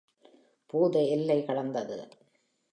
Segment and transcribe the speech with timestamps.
[0.69, 1.97] பூத எல்லை கடந்தது.